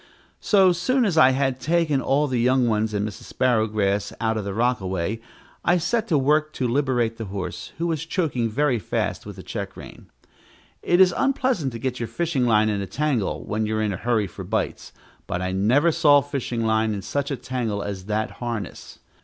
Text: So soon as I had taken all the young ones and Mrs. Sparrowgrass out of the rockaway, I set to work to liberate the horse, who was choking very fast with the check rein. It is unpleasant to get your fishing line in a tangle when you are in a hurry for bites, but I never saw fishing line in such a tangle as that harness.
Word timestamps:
So 0.39 0.71
soon 0.71 1.05
as 1.05 1.15
I 1.15 1.29
had 1.29 1.59
taken 1.59 2.01
all 2.01 2.25
the 2.25 2.39
young 2.39 2.67
ones 2.67 2.91
and 2.91 3.07
Mrs. 3.07 3.31
Sparrowgrass 3.33 4.11
out 4.19 4.35
of 4.35 4.43
the 4.45 4.51
rockaway, 4.51 5.21
I 5.63 5.77
set 5.77 6.07
to 6.07 6.17
work 6.17 6.53
to 6.53 6.67
liberate 6.67 7.17
the 7.17 7.25
horse, 7.25 7.71
who 7.77 7.85
was 7.85 8.07
choking 8.07 8.49
very 8.49 8.79
fast 8.79 9.27
with 9.27 9.35
the 9.35 9.43
check 9.43 9.77
rein. 9.77 10.07
It 10.81 10.99
is 10.99 11.13
unpleasant 11.15 11.71
to 11.73 11.77
get 11.77 11.99
your 11.99 12.07
fishing 12.09 12.47
line 12.47 12.67
in 12.67 12.81
a 12.81 12.87
tangle 12.87 13.45
when 13.45 13.67
you 13.67 13.77
are 13.77 13.83
in 13.83 13.93
a 13.93 13.97
hurry 13.97 14.25
for 14.25 14.43
bites, 14.43 14.91
but 15.27 15.39
I 15.39 15.51
never 15.51 15.91
saw 15.91 16.21
fishing 16.21 16.65
line 16.65 16.95
in 16.95 17.03
such 17.03 17.29
a 17.29 17.35
tangle 17.37 17.83
as 17.83 18.05
that 18.05 18.31
harness. 18.41 18.97